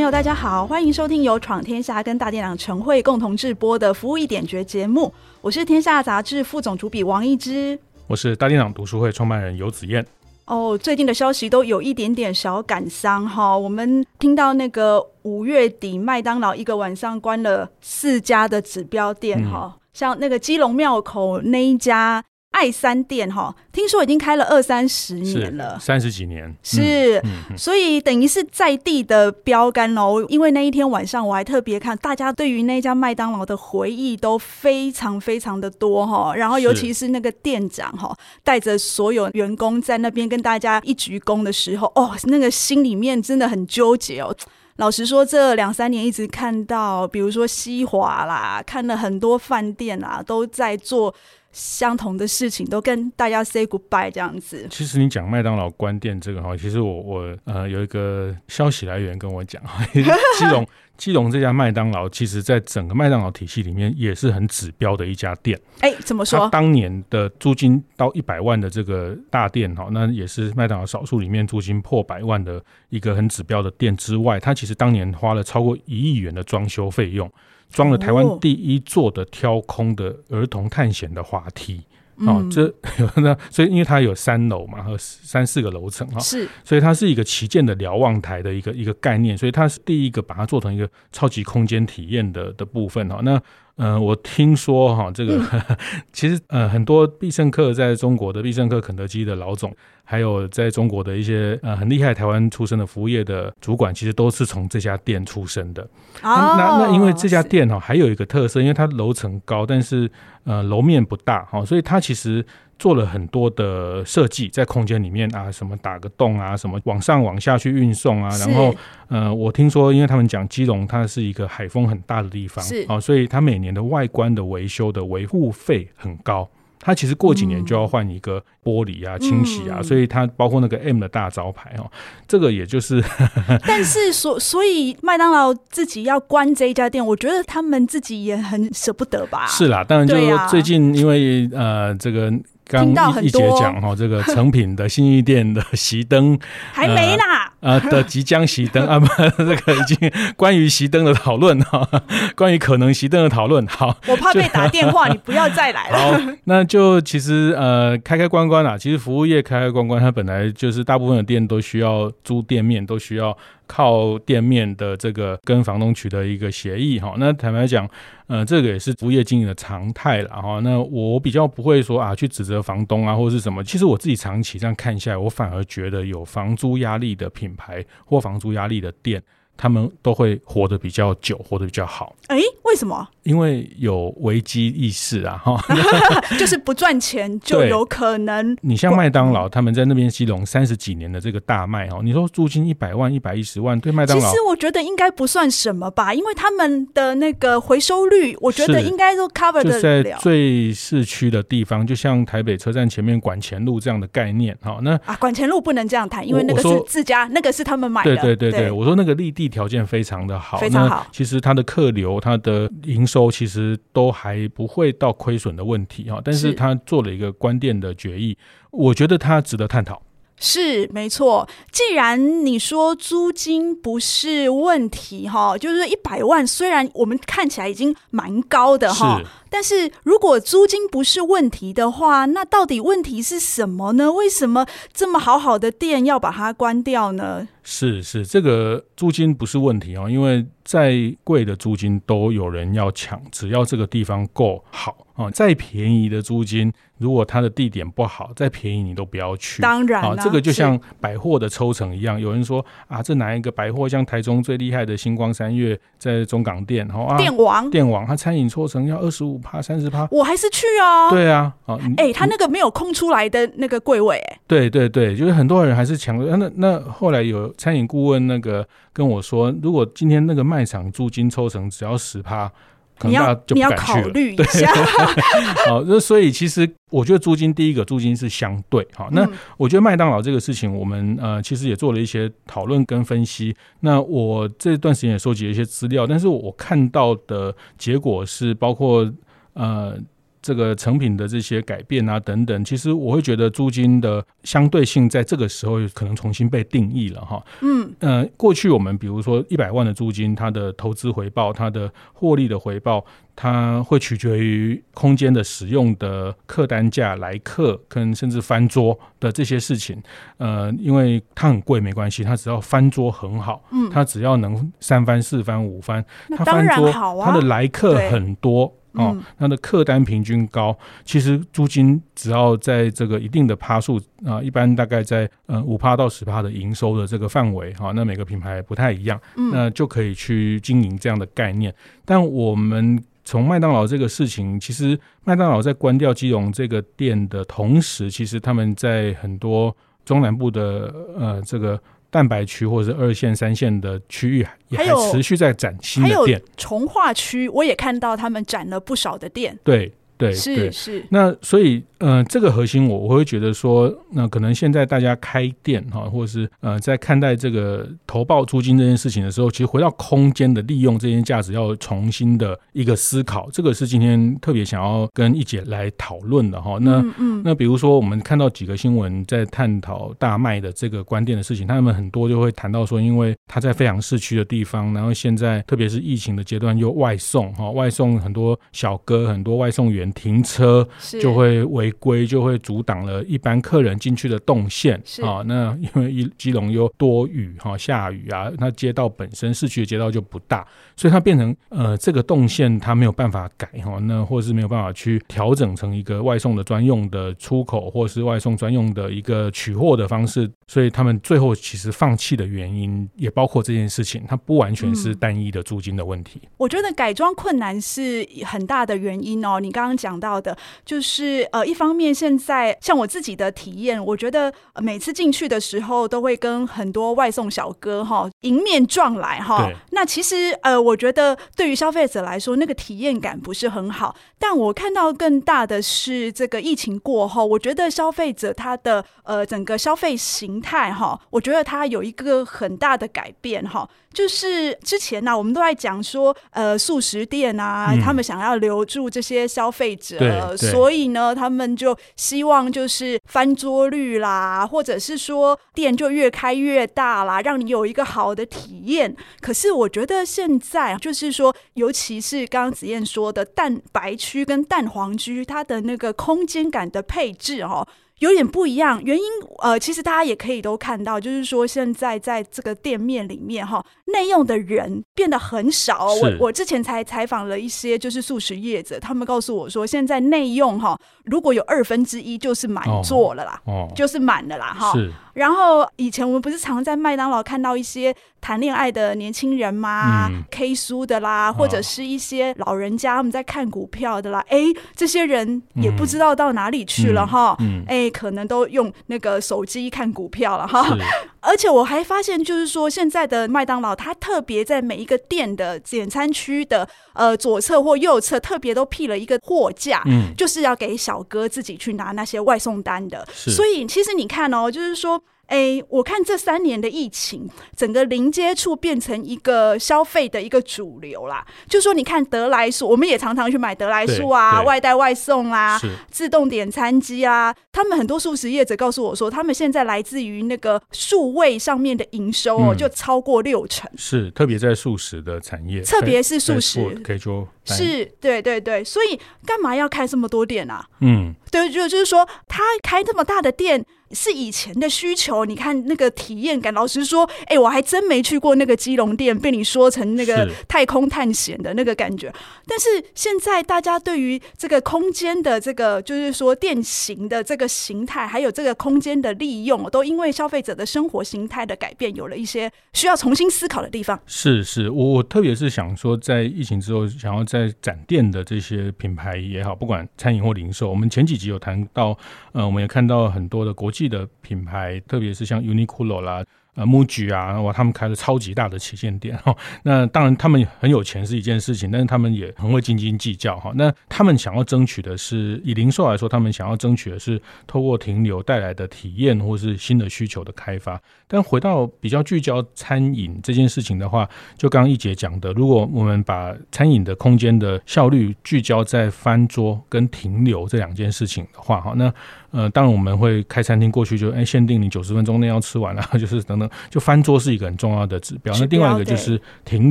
[0.00, 5.12] 朋友，大家好，欢迎收听由闯天下跟大店长晨会共同制播的《服务一点绝》节目。
[5.42, 10.02] 我是天下杂志副总主笔王一之，我是大店长读书会创办人游子燕。
[10.46, 13.54] 哦，最近的消息都有一点点小感伤哈。
[13.54, 22.24] 我们听到那个五月底麦当劳一个晚上关了四家的指标店哈，嗯、像那个基隆庙口那一家。
[22.60, 27.18] 爱三店哈，听说已经开了二三十年了，三十几年是，
[27.56, 30.22] 所以等于是在地的标杆哦。
[30.28, 36.34] 因为那一天晚上我还特别看，大家对于那家麦当劳的回忆都非常非常的多哈。
[36.36, 44.36] 然后尤其是那个店长哈，带着所有员工在那边跟大家一鞠躬的时候，哦，那个心里面真的很纠结哦。
[44.76, 51.14] 老实说，这两三年一直看到，比如说西华啦，看了很多饭店啊，都在做。
[51.52, 54.66] 相同的事情都跟大家 say goodbye 这样子。
[54.70, 59.62] 其实你讲麦当劳关店这个哈，其实我我呃有一个消息来源跟我讲，
[60.38, 65.58] 基隆基隆这家麦当劳，其实在整个麦当劳体系里面也是很指标的一家店。
[65.80, 66.48] 哎，怎么说？
[66.50, 77.30] 当年的租金到一百万的这个大店哈，那也是麦当劳少数里面租金破百万的一个很指标的店之外，它其实当年花了超过一亿元的装修费用。
[77.70, 81.80] 装了台湾第一座的挑空的儿童探险的滑梯，
[82.26, 82.62] 哦，这
[82.98, 93.40] 有 那，所以因为它有三楼嘛，和三四个楼层哈，是，所以它是一个旗舰的瞭望台的一个一个概念，所以它是第一个把它做成一个超级空间体验的的部分哈，那。
[93.82, 95.76] 嗯、呃，我听说哈，这个、嗯、
[96.12, 99.74] 其实呃，很多必胜客在中国的必胜客、肯德基的老总，
[100.10, 105.82] 还有在中国的一些呃很厉害台湾出身的服务业的主管，其实都是从这家店出身的。
[106.22, 110.10] 哦、那那因为这家店哈，还有一个特色，因为它楼层高，但是
[110.42, 112.44] 呃楼面不大哈，所以它其实。
[112.80, 118.74] 做了很多的设计在空间里面啊，什么打个洞啊，什么往上往下去运送啊，然后
[119.08, 126.48] 呃，我听说，因为他们讲基隆它是一个海风很大的地方，是啊，所以它每年的外观的维修的维护费很高，
[126.80, 131.88] 它其实过几年就要换一个玻璃啊、清洗啊，所以它包括那个 M 的大招牌哦，
[132.26, 133.04] 这个也就是，
[133.66, 139.46] 但是所所以麦当劳自己要关这一家店，我觉得他们自己也很舍不得吧？
[139.46, 140.16] 是啦，当然就
[140.48, 142.32] 最近因为呃这个。
[142.72, 142.88] 刚
[143.20, 146.38] 一姐讲哈，这个成品的新义店的 熄灯
[146.72, 147.22] 还没呢，
[147.60, 149.06] 呃的即将熄灯啊，不，
[149.44, 151.88] 这个已经关于熄灯的讨论哈，
[152.34, 153.66] 关于可能熄灯的讨论。
[153.66, 155.98] 好，我怕被打电话，你不要再来了。
[155.98, 163.36] 好，那就其实呃开开关关啦，其实服务业开开关关，它本来就是大部分的店都需要租店面，都需要。
[163.70, 167.88] 靠店面的这个跟房东取得一个协议哈，那坦白讲，
[168.26, 170.58] 呃，这个也是服务业经营的常态了哈。
[170.64, 173.62] 那我比较不会说啊，去指责房东啊，或者是什么。
[173.62, 179.22] 其实我自己长期这样看下来，我反而觉得有房租压力的品牌或房租压力的店。
[179.60, 182.16] 他们都会活得比较久，活得比较好。
[182.28, 183.06] 哎，为什么？
[183.24, 185.36] 因为有危机意识啊！
[185.36, 185.62] 哈，
[186.40, 188.56] 就是不赚钱就有可能。
[188.62, 199.72] 你像麦当劳，他们在那边基隆三十几年的这个大卖哦，你说租金一百万、一百一十万，对麦当劳，其实我觉得应该不算什么吧，因为他们的那个回收率，我觉得应该都 cover 得了。
[199.72, 204.56] 就在最市区的地方，就像台北车站前面管前路这样的概念。
[204.62, 208.16] 哈，那啊，管前路不能这样谈，因为那个是自家，那个是他们买的。
[208.16, 209.49] 对对对对，对我说那个立地。
[209.50, 211.06] 条件非常的好，非常好。
[211.12, 216.20] 其实它的客流、它的营收，其实都还不会到亏损的问题哈。
[216.24, 218.38] 但是它做了一个关店的决议，
[218.70, 220.00] 我觉得它值得探讨。
[220.40, 229.20] 是没错，既然你说租金不是问题哈，就是一百万，虽然我们看起来已经蛮高的哈，
[229.50, 234.10] 但是如果租金不是问题的话，那到底问题是什么呢？
[234.10, 237.46] 为什么这么好好的店要把它关掉呢？
[237.62, 246.72] 是是，这个租金不是问题哦，因为再贵的租金都有人要抢，只要这个地方够好啊，再便宜的租金。
[246.98, 249.62] 如果它的地点不好，再便宜你都不要去。
[249.62, 252.20] 当然啊，这个就像百货的抽成一样。
[252.20, 261.08] 有人说啊，这哪一个百货像台中最厉害的星光三月在中港店，哈啊，店王店王，它餐饮抽成要二十五趴、三十趴，我还是去哦。
[261.10, 266.18] 对啊，啊，哎、欸，他那个没有空出来的那个柜位，哎，对对对，就是很多人还是抢。
[266.38, 272.52] 那那后来有餐饮顾问那个跟我说，如果今天那个卖场租金抽成只要十趴。
[273.00, 273.96] 可能大家就不敢去了。
[273.96, 274.72] 你要考虑一下。
[275.66, 279.08] 好，那所以其实我觉得租金，第一个租金是相对好。
[279.10, 279.26] 那
[279.56, 283.56] 我觉得麦当劳这个事情，我们呃其实也做了一些讨论跟分析。
[283.80, 289.10] 那我这段时间也收集了一些资料，但是我看到的结果是，包括
[289.54, 289.98] 呃。
[290.42, 297.44] 这个成品的这些改变啊等等，其实我会觉得租金的相对性在这个时候可能重新被定义了哈。
[297.60, 303.04] 嗯，呃，过去我们比如说一百万的租金，它的投资回报、它的获利的回报，
[303.36, 310.02] 它会取决于空间的使用的客单价、来客跟甚至翻桌的这些事情。
[310.38, 316.02] 呃，因为它很贵没关系，它只要翻桌很好，嗯，它只要能三翻、四翻、五翻，
[316.36, 316.90] 它翻桌，
[317.22, 318.74] 它的来客很多。
[318.92, 329.20] 哦，它的客单平均高，其实租金只要在这个一定的趴数啊，一般大概在呃五趴到十趴的营收的这个范围哈，那每个品牌不太一样，
[329.52, 331.74] 那就可以去经营这样的概念。
[332.04, 341.80] 但我们从麦当劳这个事情，其实麦当劳在关掉基隆这个店的同时，其实他们在很多中南部的呃这个。
[342.10, 346.38] 蛋白区或者是二线、三线的区域，也还持续在展新的店。
[346.38, 349.58] 还有从化区，我也看到他们展了不少的店。
[349.64, 349.92] 对。
[350.20, 351.02] 对，是对是。
[351.08, 363.48] 那所以，呃，这个核心我我会觉得说，那可能现在大家开店哈，或者是呃，在看待这个投报租金这件事情的时候，其实回到空间的利用这件价值，要重新的一个思考。
[363.52, 366.78] 这个是今天特别想要跟一姐来讨论的哈。
[366.80, 380.10] 那嗯，嗯，那比如说我们看到几个新闻在探讨大麦的这个关店的事情，他们很多就会谈到说，因为他在非常市区的地方，然后现在特别是疫情的阶段又外送哈，外送很多小哥，很多外送员。
[380.20, 380.86] 停车
[381.20, 385.42] 就会违规，就会阻挡了一般客人进去的动线啊。
[385.46, 390.66] 那因为一基隆又多雨哈，下雨啊，那街道本身市区的街道就不大，
[390.96, 406.40] 所以它变成呃这个动线它没有办法改哈，那或是没有办法去调整成一个外送的专用的出口，或是外送专用的一个取货的方式，所以他们最后其实放弃的原因也包括这件事情，它不完全是单一的租金的问题。
[406.56, 409.58] 我觉得改装困难是很大的原因哦。
[409.60, 419.66] 你刚刚讲到的，就是呃，一方面现在像我自己的体验，我觉得每次进去的时候都会跟很多外送小哥哈迎面撞来哈。
[419.92, 424.14] 那其实呃，我觉得对于消费者来说，那个体验感不是很好。
[424.38, 433.88] 但我看到更大的是这个疫情过后，我觉得消费者他的呃整个消费形态哈，我觉得他有一个很大的改变哈。
[434.12, 449.14] 就是之前呢、啊，我们都在讲说，呃，素食店啊，嗯、他们想要留住这些消费者，所以呢，他们就希望就是翻桌率啦，或者是说店就越开越大啦，让你有一个好的体验。
[449.40, 457.86] 可是我觉得现在就是说，尤其是刚刚子燕说的蛋白区跟蛋黄区，它的那个空间感的配置哦。
[458.20, 459.24] 有点不一样，原因
[459.58, 466.06] 呃，其实大家也可以都看到，就是说现在在这个店面里面哈，内用的人变得很少。
[466.14, 474.92] 我我之前才采访了一些就是素食业者，他们告诉我说，现在内用哈，如果有二分之一就是满座了啦，哦，就是满了啦哈。
[475.32, 480.28] 然后以前我们不是常在麦当劳看到一些谈恋爱的年轻人吗？
[480.30, 484.44] 嗯、K 书的啦，或者是一些老人家他们在看股票的啦。
[484.48, 484.64] 哎，
[484.96, 487.56] 这些人也不知道到哪里去了哈。
[487.86, 490.96] 哎、嗯，可能都用那个手机看股票了哈。
[491.40, 503.26] 而且我还发现，就是说现在的麦当劳，它特别在每一个店的点餐区的呃左侧或右侧，特别都辟了一个货架，嗯，就是要给小哥自己去拿那些外送单的。
[503.32, 505.22] 所以其实你看哦，就是说。
[505.50, 511.44] 哎，我看这三年的疫情，整个零接触变成一个消费的一个主流啦。
[511.68, 515.78] 就说你看得来速，我们也常常去买得来速啊，外带外送啊，
[516.08, 517.52] 自动点餐机啊。
[517.72, 523.90] 他们很多素食业者告诉我说，他们现在来自于那个数位上面的营收哦，就超过六成。
[523.96, 528.82] 是，特别在素食的产业，特别是素食可以说是，对对对。
[528.84, 530.86] 所以干嘛要开这么多店啊？
[531.00, 533.84] 嗯，对，就就是说他开这么大的店。
[534.12, 536.74] 是以前的需求，你看那个体验感。
[536.74, 542.32] 老实说，哎、欸，我还真没去过那个基隆店，被你说成那个太空探险的那个感觉。
[542.66, 554.18] 但是现在大家对于这个空间的这个，就是说店型的这个形态，还有这个空间的利用，都因为消费者的生活形态的改变，有了一些需要重新思考的地方。
[554.26, 562.18] 是是，我我特别是想说，在疫情之后，想要在在展店的这些品牌也好，不管餐饮或零售，我们前几集有谈到，
[562.52, 564.10] 呃，我们也看到很多的国际。
[564.10, 566.44] 的品牌，特别是像 Uniqlo 啦，
[566.80, 569.54] 呃，MUJI 啊，哇，他们开了超级大的旗舰店哈。
[569.84, 573.70] 那当然他们很有钱是一件事情，但是他们也很会斤斤计较哈。
[573.74, 580.98] 那他们想要争取的是，以零售来说，他们想要争取的是透过停留带来的体验或是新的需求的开发。
[581.28, 592.12] 但回到比较聚焦餐饮这件事情的话，就刚刚一姐讲的，如果我们把餐饮的空间的效率聚焦在翻桌跟停留这两件事情的话，哈，那
[592.50, 598.54] 呃，当然我们会开餐厅过去就哎限定你九十分钟内要吃完了， 就是等等，就翻桌是一个很重要的指标。
[598.58, 599.90] 那另外一个就是停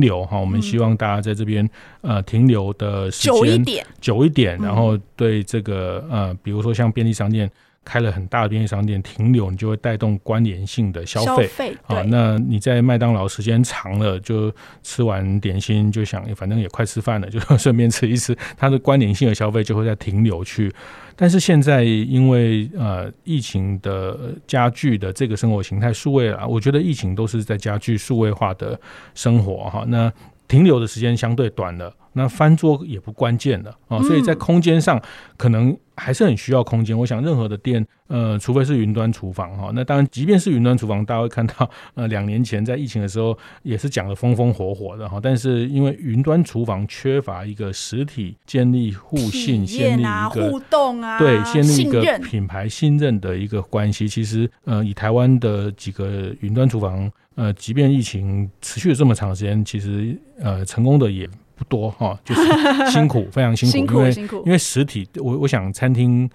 [0.00, 1.68] 留哈，我们希望大家在这边
[2.02, 7.50] 呃停留的时间久一点，久一点，然后对这个呃，比如说像便利商店。
[7.84, 12.02] 开了很大的便利商店，停留你就会带动关联性的消费啊。
[12.08, 18.36] 那你在麦当劳时间长了，就吃完点心就想，反正也快吃饭了， 就顺便吃一吃。
[18.56, 20.72] 它的关联性的消费就会在停留去。
[21.16, 28.78] 但是现在因为呃疫情的加剧的这个生活形态数位啊，我觉得疫情都是在加剧数位化的
[29.14, 29.84] 生活哈。
[29.88, 30.12] 那
[30.48, 31.94] 停留的时间相对短了。
[32.12, 35.00] 那翻桌也不关键了啊，所以在空间上
[35.36, 36.98] 可能还是很需要空间。
[36.98, 45.20] 我想任何的店，呃，除非是云端厨房哈，那当然，即便是云端厨房，大家会看到，呃，两年前在疫情的时候也是讲的风风火火的哈。
[45.22, 54.08] 但是因为云端厨房缺乏一个实体建立互信、建立一个互动啊，对，建立一个品牌信任的一个关系。
[54.08, 61.28] 其实，呃，以台湾的几个云端厨房，呃，即便疫情持续了这么长时间，其实呃，成功的也。
[61.60, 66.28] 不多哈，就是辛苦， 非常辛苦，辛苦，辛苦，因为因为实体，我我想餐厅。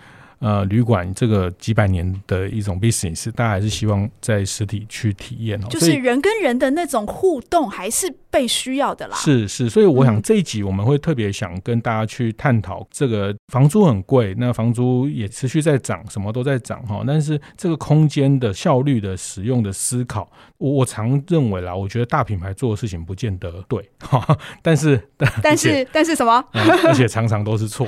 [0.46, 5.66] 呃，旅馆这个几百年的一种 business，大家还是希望在实体去体验哦。
[5.72, 9.18] 就是人跟人的那种互动，还是被需要的啦。
[9.18, 17.04] 是是，所以我想这一集我们会特别想跟大家去探讨，这个房租很贵，那房租也持续在涨，什么都在涨哈。
[17.08, 25.02] 但是这个空间的效率的使用的思考，我我常认为啦，我觉得大品牌做的事情不见得对 哈，但是
[25.42, 26.46] 但是但是什么？
[26.54, 27.88] 嗯，而且常常都是错，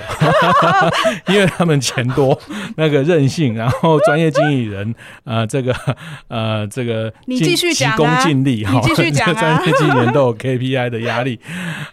[1.30, 2.36] 因为他们钱多。
[2.78, 4.94] 那个任性，然后专业经理人，
[5.26, 5.76] 呃，这个，
[6.28, 11.40] 呃，这个，你继续讲啊，急功近利哈，你继续讲啊，专业经理人都有 KPI 的压力，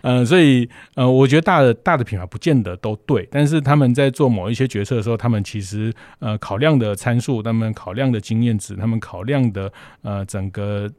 [0.02, 10.90] 呃，所以，呃，我觉得大的大的品牌不见得都对，但是他们在做某一些决策的时候，他们其实呃考量的参数，他们考量的经验值，他们考量的呃整个。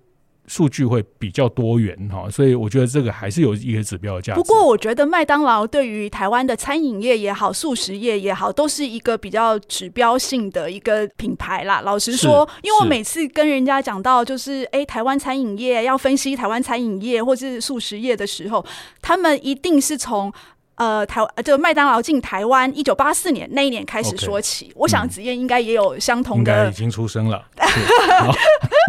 [0.47, 4.39] 数据会比较多元哈，所以我觉得这个还是有一个指标的价值。
[4.39, 11.81] 不过，我觉得麦当劳对于台湾的餐饮业也好，素食业也好，都是一个比较指标性的一个品牌啦。
[11.81, 18.65] 老实说，因为我每次跟人家讲到就是哎、欸，台湾餐饮业要分析台湾餐饮业或是素食业的时候，
[19.01, 20.31] 他们一定是从。
[20.77, 27.47] 呃，台湾就麦当劳进台湾一九八四年那一年开始说起，okay, 我想子燕应该也有相同的，应该已经出生了。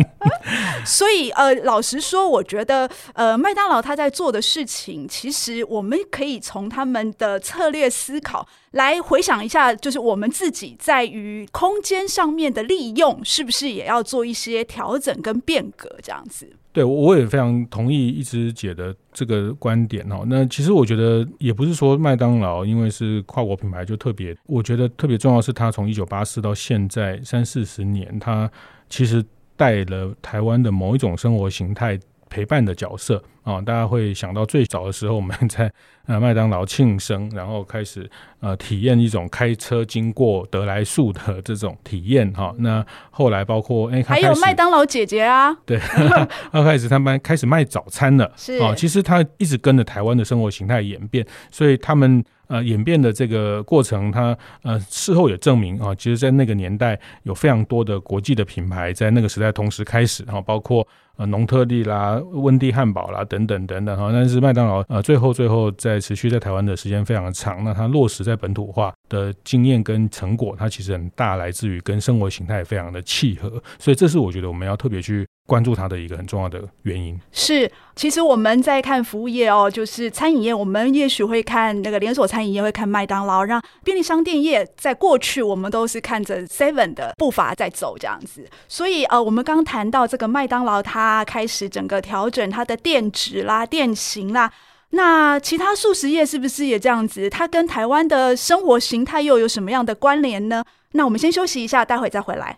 [0.84, 16.48] 所以呃，老实说，我觉得呃，麦当劳他在做的事情，其实我们可以从他们的策略思考来回想一下，就是我们自己在于空间上面的利用，是不是也要做一些调整跟变革这样子？
[16.72, 20.24] 对，我也非常同意一枝姐的这个观点哦。
[20.26, 28.50] 那其实我觉得也不是说麦当劳因为是跨国品牌就特别，我觉得特别重要是它从一九八四到现在三四十年，它
[28.90, 29.24] 其实
[29.56, 31.98] 带了台湾的某一种生活形态
[32.28, 33.61] 陪伴的角色啊。
[33.61, 35.73] 大家会想到最早的时候我们 在。
[36.09, 42.54] 呃，麦当劳庆生，然后开始呃体验一种开车经过得来速的这种体验哈。
[42.59, 45.80] 那后来包括哎，还有麦当劳姐姐啊，对，
[46.52, 48.73] 刚开始他们开始卖早餐了，是啊。
[48.76, 64.11] 其实他一直跟着台湾的生活形态演变，所以他们呃演变的这个过程，他呃事后也证明啊，其实，在那个年代有非常多的国际的品牌在那个时代同时开始哈，包括呃农特利啦、温蒂汉堡啦等等等等哈。
[64.12, 77.18] 但是麦当劳呃最后最后在持续在台湾的时间非常的长，那它落实在本土化的经验跟成果，它其实很大来自于跟生活形态非常的契合，所以这是我觉得我们要特别去关注它的一个很重要的原因。
[77.30, 94.52] 是，其实我们在看服务业哦，就是餐饮业，我们也许会看那个连锁餐饮业，会看麦当劳，让便利商店业在过去我们都是看着 Seven 的步伐在走这样子，所以呃，我们刚谈到这个麦当劳，它开始整个调整它的店址啦、店型啦。
[94.90, 97.28] 那其他速食业是不是也这样子？
[97.28, 100.64] 它跟台湾的生活形态又有什么样的关联呢？
[100.92, 102.56] 那我们先休息一下，待会再回来。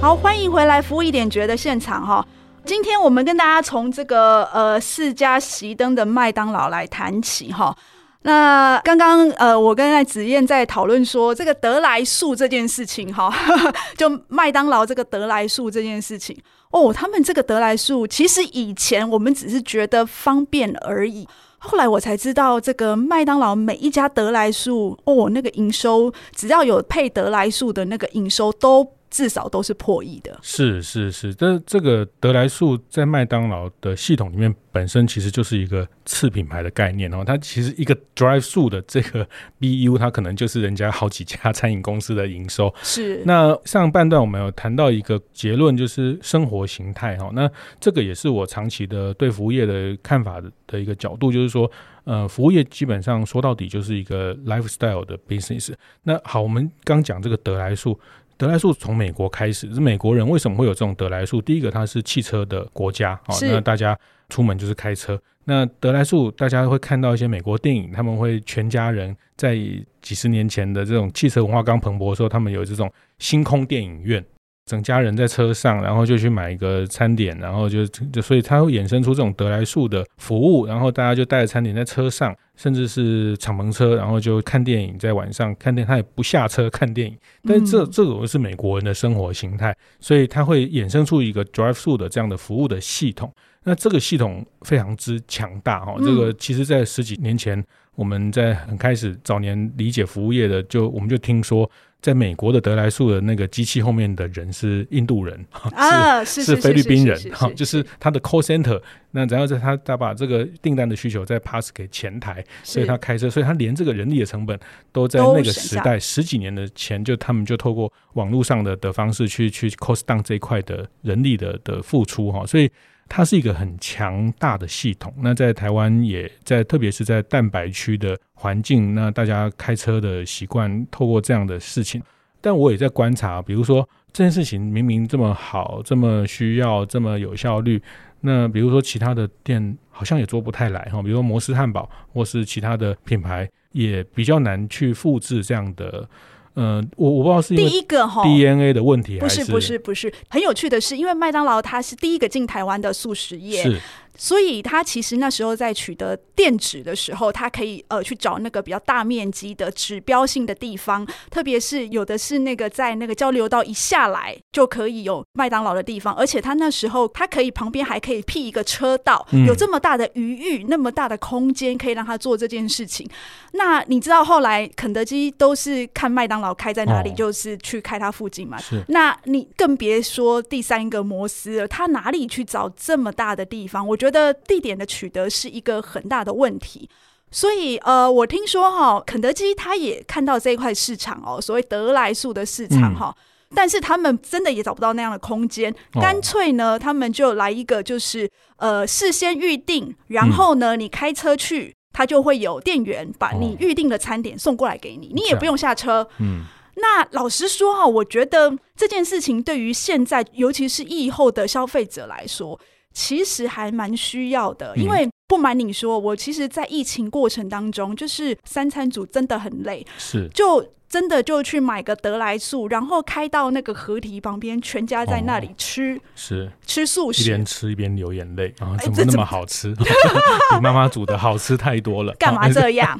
[0.00, 2.24] 好，欢迎回来，服务一点觉得现场哈。
[2.64, 7.76] 今天我们跟大家从这个呃四家熄灯的麦当劳来谈起哈。
[8.22, 13.32] 那刚刚呃，我跟赖子燕在讨论说这个得来速这件事情哈，
[13.98, 16.36] 就麦当劳这个得来速这件事情
[16.70, 21.26] 哦，他们这个得来速其实以前我们只是觉得方便而已，
[21.58, 28.92] 后来我才知道这个麦当劳每一家得来速哦，那个营收只要有配得来速的那个营收都。
[29.10, 39.26] 至少都是破亿的，是是是，这这个得来速在麦当劳的系统里面本身其实就是一个次品牌的概念哦，它其实一个 drive 速的这个
[39.58, 42.72] BU，它可能就是人家好几家餐饮公司的营收。
[42.82, 43.22] 是。
[43.24, 47.50] 那上半段我们有谈到一个结论，就是生活形态哈，那
[47.80, 51.70] 这个也是我长期的对服务业的看法的的一个角度，就是说，
[52.04, 55.72] 呃，服务业基本上说到底就是一个 lifestyle 的 business。
[56.02, 57.98] 那好，我们刚讲这个得来速。
[58.38, 61.42] 得来速从美国开始，是美国人为什么会有这种德莱树？
[61.42, 65.20] 第一个，它是汽车的国家，哦，那大家出门就是开车。
[65.44, 69.56] 那德莱树，大家会看到一些美国电影，他们会全家人在
[70.00, 74.24] 几十年前的这种汽车文化刚蓬勃的时候，他们有这种星空电影院。
[74.68, 87.16] 整家人在车上，然后就去买一个餐点，然后就就所以它会衍生出这种得来速的服务，然后大家就带着餐点在车上，甚至是敞篷车，然后就看电影，在晚上看电影，他也不下车看电影。
[87.44, 93.32] 但是这这种是美国人的生活形态，所以它会衍生出一个 drive through 的这样的服务的系统。
[93.64, 97.62] 那这个系统非常之强大哈，这个其实在十几年前，
[97.96, 101.68] 我们在很开始早年理解服务业的，就我们就听说。
[102.00, 108.80] 在美国的得来速的那个机器后面的人是印度人 啊，是是菲律宾人哈，就是他的 call center。
[109.10, 114.58] 那然后在他他把这个订单的需求再 pass 给前台，所以他开车，所以他连这个人力的成本
[114.92, 122.70] 都在那个时代十几年的前就他们就透过网络上的的方式去去 cost down 这一块的人力的的付出哈，所以。
[123.08, 125.12] 它是一个很强大的系统。
[125.18, 132.02] 那在台湾，也在特别是在蛋白区的环境，那大家开车的习惯，透过这样的事情。
[132.40, 137.82] 但我也在观察，比如说这件事情明明这么好，这么需要，这么有效率，
[138.20, 141.02] 那比如说其他的店好像也做不太来哈。
[141.02, 146.08] 比如说摩斯汉堡或是其他的品牌，也比较难去复制这样的。
[146.58, 153.62] 嗯、呃，我我不知道是第一个哈 DNA 的问题不是不是不是，很有趣的是，因为麦当劳它是第一个进台湾的素食业。
[153.62, 153.80] 是。
[154.18, 173.08] 所以他其实那时候在取得店址的时候，他可以呃去找那个比较大面积的指标性的地方，特别是有的是那个在那个交流道一下来就可以有麦当劳的地方，而且他那时候他可以旁边还可以辟一个车道，有这么大的余裕，那么大的空间可以让他做这件事情。
[173.52, 178.58] 那你知道后来肯德基都是看麦当劳开在哪里，就是去开它附近嘛？
[178.58, 178.82] 是。
[178.88, 183.86] 那你更别说第三个摩斯了，他哪里去找这么大的地方？
[183.86, 184.07] 我觉得。
[184.08, 186.88] 觉得地点的取得是一个很大的问题，
[187.30, 206.08] 所以呃，我听说哈，肯德基他也看到这一块市场哦，所谓得来速的市场哈，嗯、但是他们真的也找不到那样的空间，干脆呢，他们就来一个就是呃，事先预定，然后呢，你开车去，他就会有店员把你预定的餐点送过来给你，你也不用下车。
[206.18, 206.44] 嗯，
[206.76, 212.58] 那老实说哈，我觉得这件事情对于现在，尤其是疫后的消费者来说。
[212.94, 220.74] 其实还蛮需要的，因为不瞒你说，我其实，在疫情过程当中，就是三餐组真的很累，是就。
[220.88, 228.74] 真的就去买个得来素，然后开到那个河堤旁边，全家在那里吃，哦、是吃素食，一边吃一边流眼泪啊！
[228.78, 229.74] 怎么那么好吃？
[229.76, 232.14] 比妈妈煮的好吃太多了。
[232.14, 232.98] 干嘛这样？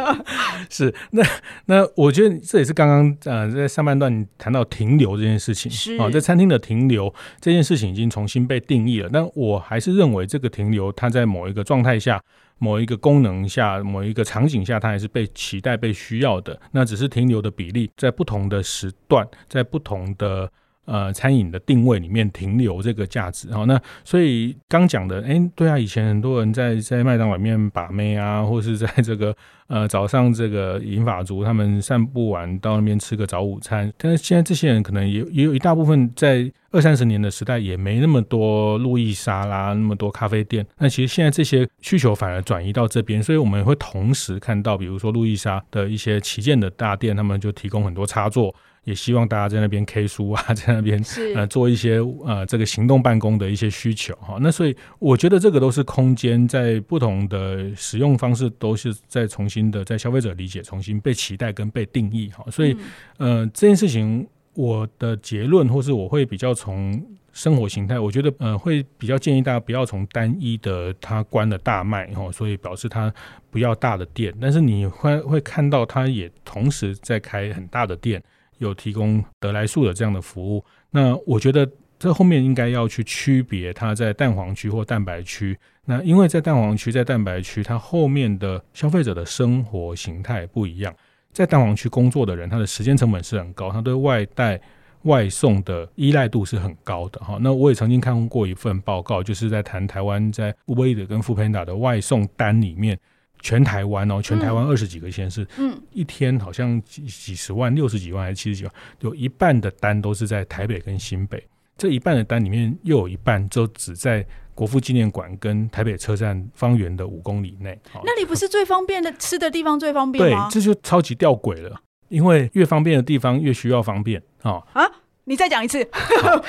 [0.70, 1.22] 是那
[1.66, 12.18] 那我觉得这也是刚刚呃在上半段谈到停留这件事情是啊，在餐厅的停留这件事情已经重新被定义了，但我还是认为这个停留它在某一个状态下。
[12.58, 16.60] 某一个功能下，某一个场景下，它还是被期待、被需要的。
[16.72, 20.50] 那只是停留的比例，在不同的时段，在不同的
[20.88, 23.52] 呃餐饮的定位里面停留这个价值。
[23.52, 29.36] 好，那所以刚讲的，哎、对啊，以前很多人在在麦当劳里面把妹啊，或是在这个。
[29.68, 40.66] 呃，早上这个银发族他们散步完到那边吃个早午餐，但是现在这些人可能也也有一大部分在二三十年的时代也没那么多路易莎啦，那么多咖啡店。
[40.78, 48.54] 那其实现在这些需求反而转移到这边，所以我们会同时看到，比如说路易莎的一些旗舰的大店，他们就提供很多插座。
[48.84, 51.02] 也希望大家在那边 K 书啊，在那边
[51.34, 54.38] 呃做一些呃这个行动办公的一些需求哈。
[54.40, 62.44] 那所以我觉得这个都是空间在不同的使用方式都是在重新的在消费者理解重新被期待跟被定义哈。
[62.50, 62.76] 所以
[63.18, 73.12] 呃这件事情我的结论或是我会比较从生活形态，我觉得呃会比较建议大家不要从单一的它关了大卖哈，所以表示它
[73.50, 78.20] 不要大的店，但是你会会看到它也同时在开很大的店，
[78.58, 80.64] 有提供得来速的这样的服务。
[80.90, 81.68] 那我觉得
[81.98, 85.58] 这后面应该要去区别它在蛋黄区或蛋白区。
[85.84, 90.94] 那因为在蛋黄区、在蛋白区，它后面的消费者的生活形态不一样。
[91.32, 94.60] 在蛋黄区工作的人，他的时间成本是很高，他对外带。
[95.02, 102.98] 外送的依赖度是很高的哈，那我也曾经看过一份报告，就是在谈台湾在 Uber 跟 f o o p a n d a 的外送单里面，
[103.40, 111.42] 全台湾哦，全台湾二十几个县市，嗯，一天好像几几十万、六十几万还是七十几万，有一半的单都是在台北跟新北，
[111.76, 114.24] 这一半的单里面又有一半就只在
[114.54, 117.78] 国父纪念馆跟台北车站方圆的五公里内。
[118.04, 120.48] 那里不是最方便的吃的地方最方便吗？
[120.48, 121.80] 对，这就超级吊诡了。
[122.08, 124.62] 因为越方便的地方越需要方便啊！
[124.72, 124.82] 啊，
[125.24, 125.86] 你再讲一次。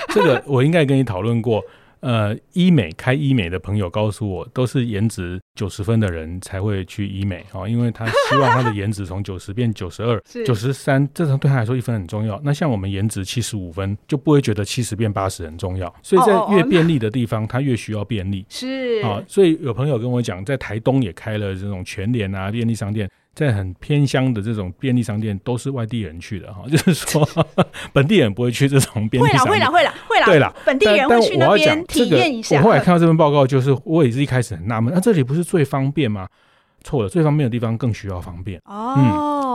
[0.07, 1.61] 这个我应该跟你讨论过。
[2.01, 12.39] 呃，医美开医美的朋友告诉我，都是颜值九十分的人才会去医美哦，因为他希望他的颜值从九十变九十二、 九十三，这种对他来说一分很重要。
[12.43, 15.93] 那像我们颜值七十五分，就不会觉得七十变八十很重要。
[16.01, 18.45] 所以在越便利的地方，他越需要便利。
[18.49, 23.09] 是啊，所以有朋友跟我讲，在台东也开了这种全联啊便利商店。
[23.39, 27.25] 在很偏乡的这种便利商店，都是外地人去的哈， 就是说
[27.93, 29.53] 本地人不会去这种便利商店。
[29.53, 32.57] 会啦，会啦，会啦，对啦，本地人会去那边体验一下。
[32.57, 36.27] 我后来看到这份报告，就是我也是一开始很纳闷，那、啊、这里不是最方便吗？
[36.83, 38.95] 错了，最方便的地方更需要方便哦。
[38.97, 39.03] 嗯，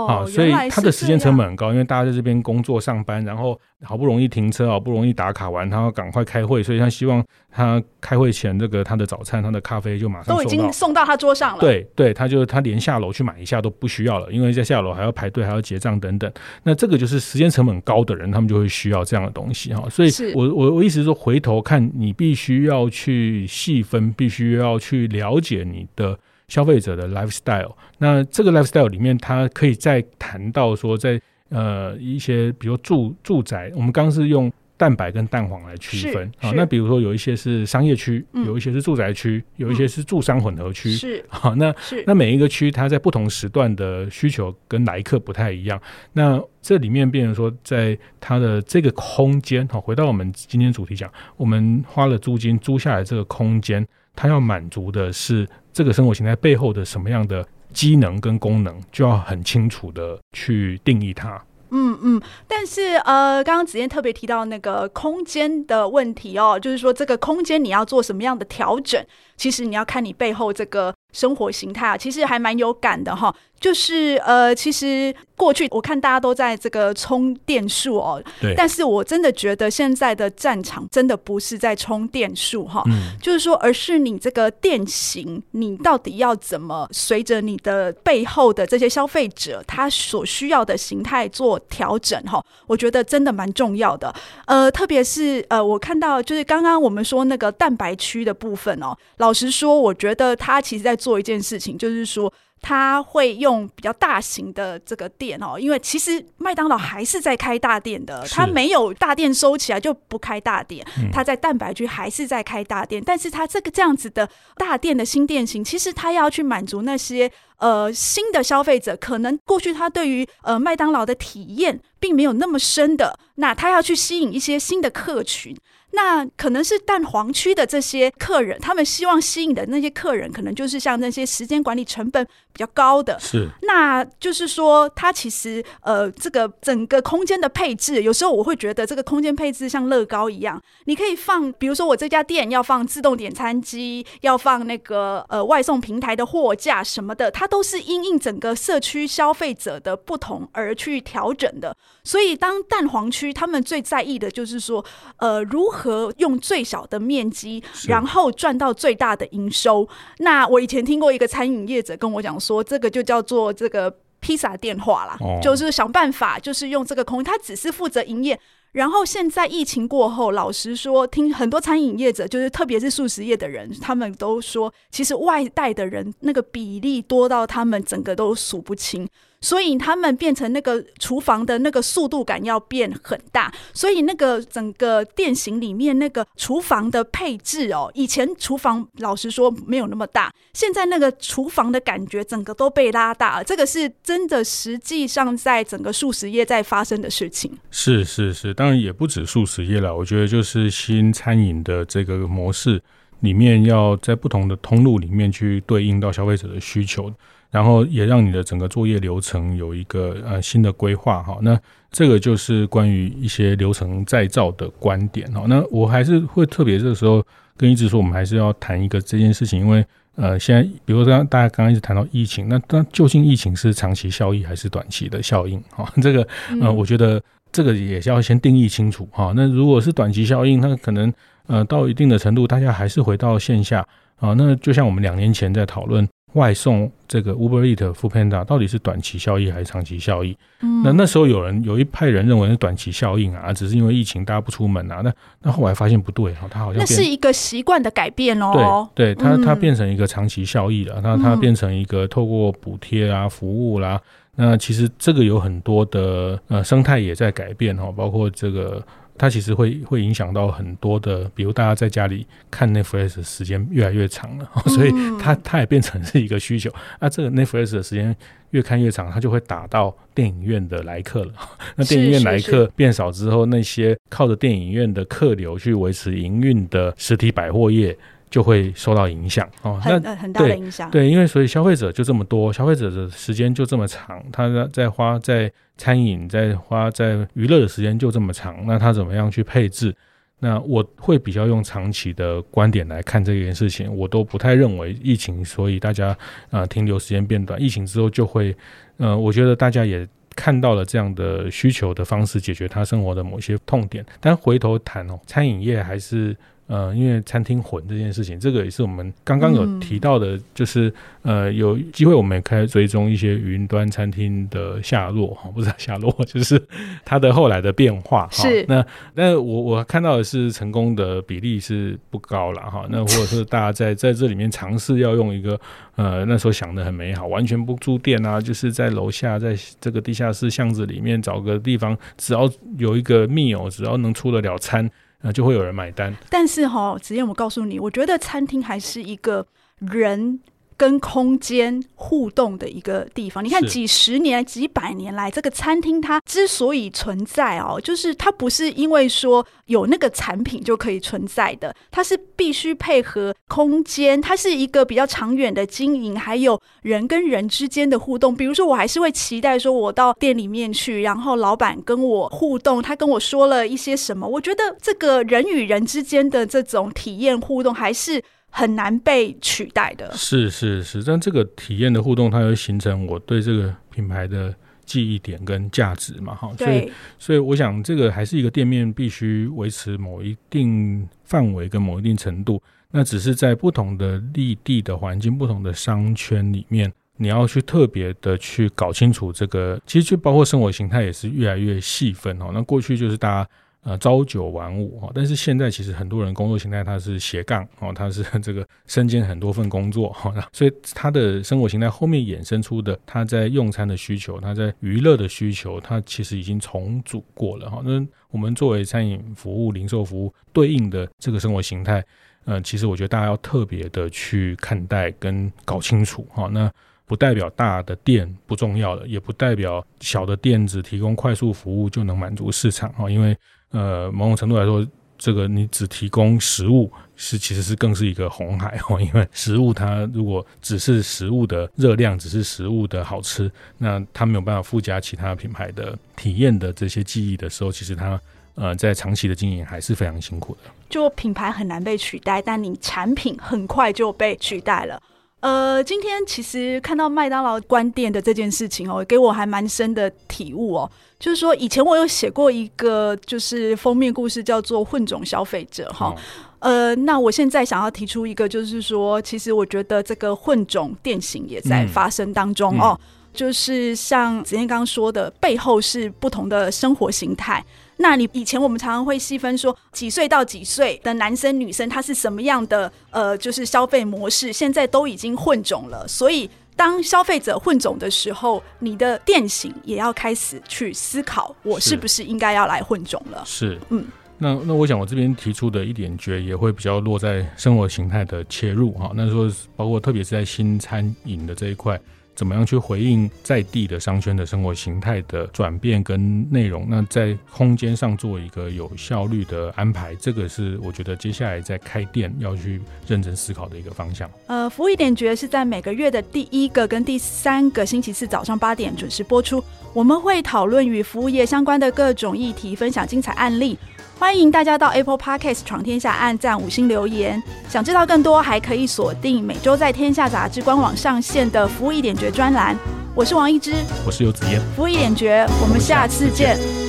[0.07, 11.61] 好，所以它的时间成本很高，因为大家在这边工作上班，然后好不容易停车，好不容易打卡完，他要赶快开会，所以他希望他开会前这个他的早餐、他的咖啡就马上都已经送到他桌上了。
[11.61, 16.31] 对对，他就他连下楼去买一下都不需要了，因为在下楼还要排队，还要结账等等。
[16.63, 19.89] 那这个就是时间成本高的人，他们就会需要这样的东西哈。
[19.89, 26.19] 所以我我我意思是说，回头看你必须要去细分，必须要去了解你的。
[26.49, 36.53] 消费者的 lifestyle，那这个 lifestyle 里面，它可以再谈到说在，在呃一些比如住住宅，我们刚刚是用蛋白跟蛋黄来区分啊。
[36.55, 40.91] 那比如说有一些是商业区，嗯、有一些是住宅区，有一些是住商混合区。
[40.91, 45.81] 是好， 那是那每一个区，它在不同时段的需求跟来客不太一样。
[46.13, 53.87] 那这里面变成说，在它的这个空间，好，回到我们今天主题讲，我们花了租金租下来这个空间。
[54.17, 55.45] 它要满足的是
[55.75, 61.45] 这个生活形态背后的什么样的机能跟功能，就要很清楚的去定义它。
[61.77, 69.05] 嗯嗯，但是呃，刚刚子燕特别提到那个空间的问题哦，就是说这个空间你要做什么样的调整，
[69.37, 73.35] 其实你要看你背后这个生活形态啊，其实还蛮有感的哈。
[73.61, 94.15] 就是呃，其实过去我看大家都在这个充电数哦，对，但是我真的觉得现在的战场真的不是在充电数哈，嗯，就是说，而是你这个电型，你到底要怎么随着你的背后的这些消费者他所需要的形态做调整哈，我觉得真的蛮重要的。
[94.45, 98.95] 呃，特别是呃，我看到就是刚刚我们说那个蛋白区的部分哦，
[99.25, 102.33] 老实说，我觉得他其实在做一件事情，就是说。
[102.67, 110.83] 他会用比较大型的这个店哦，因为其实麦当劳还是在开大店的，他没有大店收起来就不开大店，
[111.13, 125.55] 他在蛋白区还是在开大店，但是他这个这样子的大店的新店型，其实他要去满足那些呃新的消费者，可能过去他对于呃麦当劳的体验并没有那么深的，那他要去吸引一些新的客群。
[125.95, 133.19] 那可能是蛋黄区的这些客人，他们希望吸引的那些客人，可能就是像那些时间管理成本比较高的。
[133.21, 151.77] 是，那就是说，它其实呃，这个整个空间的配置，有时候我会觉得这个空间配置像乐高一样，你可以放，比如说我这家店要放自动点餐机，要放那个呃外送平台的货架什么的，它都是因应整个社区消费者的不同而去调整的。
[152.05, 154.83] 所以，当蛋黄区他们最在意的就是说，
[155.19, 156.15] 呃，如何。
[156.19, 159.87] 用最小的面积，然后赚到最大的营收。
[160.19, 168.39] 那我以前听过一个餐饮业者跟我讲说，这个就叫做这个披萨电话啦，哦、就是想办法，就是用这个空，他只是负责营业。
[168.73, 179.09] 然后现在疫情过后，老实说，听很多餐饮业者，就是特别是素食业的人，他们都说，其实外带的人那个比例多到他们整个都数不清。
[179.45, 197.53] 所以他们变成那个厨房的那个速度感要变很大，所以那个整个店型里面那个厨房的配置哦，以前厨房老实说没有那么大，现在那个厨房的感觉整个都被拉大了，这个是真的，实际上在整个速食业在发生的事情。
[197.71, 202.81] 是是是，当然也不止速食业了，我觉得就是新餐饮的这个模式
[203.21, 207.13] 里面，要在不同的通路里面去对应到消费者的需求。
[207.55, 211.57] 然后也让你的整个作业流程有一个呃新的规划哈，那
[211.93, 215.45] 这个就是关于一些流程再造的观点哈。
[215.47, 217.25] 那我还是会特别这个时候
[217.57, 219.87] 跟一直说，我们还是要谈一个这件事情，因为
[220.17, 225.89] 呃现在比如说大家刚刚一直谈到疫情，那那究竟疫情是长期效益还是短期的效应哈？
[226.03, 226.27] 这个
[226.61, 229.33] 呃我觉得这个也是要先定义清楚哈。
[229.37, 231.15] 那如果是短期效应，那可能
[231.47, 233.87] 呃到一定的程度，大家还是回到线下
[234.17, 234.35] 啊。
[234.37, 236.05] 那就像我们两年前在讨论。
[236.35, 240.37] 外送这个 Uber Eats、Foodpanda 到底是短期效益还是长期效益？
[240.61, 245.01] 嗯，那那时候有人有一派人认为是短期效应啊，只是因为疫情大家不出门啊。
[245.03, 248.89] 那那后来发现不对哈，它好像那是一个习惯的改变哦。
[248.95, 251.01] 对，对，它它变成一个长期效益了。
[251.03, 254.01] 那它变成一个透过补贴啊、服务啦。
[254.37, 258.83] 那其实这个有很多的呃生态也在改变哈，包括这个。
[259.17, 266.71] 它其实会会影响到很多的，比如大家在家里看 Netflix 的时间越来越长了， 所以它它也变成是一个需求。
[267.01, 268.15] 那这个 Netflix 的时间
[268.51, 271.33] 越看越长，它就会打到电影院的来客了。
[271.77, 277.97] 那电影院来客变少之后，那些靠着电影院的客流去维持营运的实体百货业。
[278.35, 280.91] 就会受到影响哦，很很大的影响。
[280.91, 289.95] 对，因为所以消费者就这么多，消费者的时间就这么长，他在花在餐饮，在花在娱乐的时间就这么长，那他怎么样去配置？
[290.41, 296.09] 那我会比较用长期的观点来看这件事情，我都不太认为疫情，所以大家
[296.51, 298.53] 啊、呃、停留时间变短，疫情之后就会，
[298.97, 306.37] 呃，我觉得大家也看到了这样的需求的方式解决他生活的某些痛点，但回头谈哦，餐饮业还是。
[306.67, 310.89] 呃，因为餐厅混这件事情，这个也是我们刚刚有提到的，就是、
[311.23, 316.61] 嗯、呃，有机会我们也可以追踪一些云端餐厅的下落哈，不是下落，就是
[317.05, 318.49] 它的后来的变化 哈。
[318.49, 322.87] 是那那我我看到的是成功的比例是不高了哈。
[322.89, 325.61] 那或者是大家在在这里面尝试要用一个
[325.97, 334.91] 呃那时候想的很美好，完全不住店啊，就是在楼下在这个地下室巷子里面找个地方，只要有一个 meal，只要能出得了餐。
[335.27, 339.47] 那就会有人买单，但是哈，子燕，我告诉你，我觉得餐厅还是一个
[339.79, 340.39] 人
[340.77, 343.45] 跟空间互动的一个地方。
[343.45, 358.35] 你看，几十年、几百年来，这个餐厅它之所以存在哦，就是它不是因为说有那个产品就可以存在的，它是必须配合空间，它是一个比较长远的经营，还有人跟人之间的互动。
[358.35, 364.27] 比如说，我还是会期待说，我到店里面去，然后老板跟我互动，他跟我说了一些什么。
[364.27, 368.23] 我觉得这个人与人之间的这种体验互动，还是。
[368.57, 382.63] 很难被取代的，是是是，但这个体验的互动，它会形成我对这个品牌的记忆点跟价值嘛，哈，所以所以我想这个还是一个店面必须维持某一定范围跟某一定程度，
[382.93, 392.53] 那只是在不同的立地的环境、不同的商圈里面，你要去特别的去搞清楚这个，其实就包括生活形态也是越来越细分哦。
[392.55, 393.51] 那过去就是大家。
[393.85, 407.83] 呃，朝九晚五哈，但是现在其实很多人工作形态他是斜杠哦，他是 这个身兼很多份工作哈，所以他的生活形态后面衍生出的，他在用餐的需求，他在娱乐的需求，他其实已经重组过了哈。
[407.85, 412.03] 那我们作为餐饮服务、零售服务对应的这个生活形态，
[412.47, 416.49] 呃，其实我觉得大家要特别的去看待跟搞清楚哈。
[416.51, 416.73] 那
[417.05, 423.37] 不代表大的店不重要了，也不代表小的店子提供快速服务就能满足市场哈，因为。
[423.75, 424.87] 呃，某种程度来说，
[425.19, 438.21] 这个你只提供食物是其实是更是一个红海哦，因为食物它如果只是食物的热量，只是食物的好吃，那它没有办法附加其他品牌的体验的这些记忆的时候，其实它
[438.55, 440.71] 呃在长期的经营还是非常辛苦的。
[440.89, 445.03] 就品牌很难被取代，但你产品很快就被取代了。
[445.41, 450.91] 呃，今天其实看到麦当劳关店的这件事情哦，给我还蛮深的体悟哦。
[451.25, 456.15] 就是说，以前我有写过一个，就是封面故事，叫做《混种消费者》哈。
[456.59, 463.01] 呃，那我现在想要提出一个，就是说，其实我觉得这个混种店型也在发生当中哦。
[463.33, 467.65] 就是像子彦刚刚说的，背后是不同的生活形态。
[467.97, 476.51] 那你以前我们常常会细分说，几岁到几岁的男生女生他是什么样的呃，就是消费模式，现在都已经混种了，所以。
[476.77, 483.43] 当消费者混种的时候，你的店型也要开始去思考，我是不是应该要来混种了？
[483.47, 484.05] 是，嗯，
[484.39, 492.01] 那那我想我这边提出的一点觉也会比较落在生活形态的切入哈，那说包括特别是在新餐饮的这一块。
[492.35, 496.87] 怎么样去回应在地的商圈的生活形态的转变跟内容？
[496.89, 504.29] 那在空间上做一个有效率的安排，这个是我觉得接下来在开店要去认真思考的一个方向。
[504.47, 509.63] 呃，服务一点觉是在每个月的第一个跟第三个星期四早上八点准时播出。
[509.93, 513.79] 我们会讨论与服务业相关的各种议题，分享精彩案例。
[514.19, 517.43] 欢迎大家到 Apple Podcast 闯天下按赞五星留言。
[517.69, 522.77] 想知道更多，还可以锁定每周在天下杂志官网上线的服务一点绝专栏。
[523.15, 523.73] 我是王一之，
[524.07, 526.84] 我是游子嫣，服务一点绝，我们下次见。